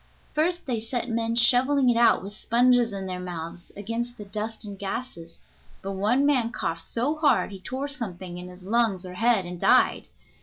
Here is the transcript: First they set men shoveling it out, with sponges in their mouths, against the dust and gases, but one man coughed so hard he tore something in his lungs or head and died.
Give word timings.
First 0.33 0.65
they 0.65 0.79
set 0.79 1.09
men 1.09 1.35
shoveling 1.35 1.87
it 1.87 1.95
out, 1.95 2.23
with 2.23 2.33
sponges 2.33 2.91
in 2.91 3.05
their 3.05 3.19
mouths, 3.19 3.71
against 3.77 4.17
the 4.17 4.25
dust 4.25 4.65
and 4.65 4.79
gases, 4.79 5.41
but 5.83 5.91
one 5.91 6.25
man 6.25 6.51
coughed 6.51 6.81
so 6.87 7.17
hard 7.17 7.51
he 7.51 7.59
tore 7.59 7.87
something 7.87 8.39
in 8.39 8.47
his 8.47 8.63
lungs 8.63 9.05
or 9.05 9.13
head 9.13 9.45
and 9.45 9.59
died. 9.59 10.07